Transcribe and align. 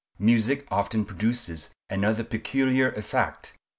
Music 0.17 0.67
often 0.71 1.05
produces 1.05 1.69
another 1.87 2.23
peculiar 2.23 2.89
effect. 2.93 3.53